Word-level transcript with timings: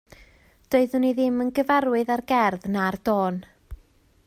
Doeddwn 0.75 1.05
i 1.09 1.11
ddim 1.19 1.37
yn 1.45 1.51
gyfarwydd 1.59 2.11
â'r 2.15 2.25
gerdd 2.33 2.67
na'r 2.77 3.01
dôn 3.11 3.41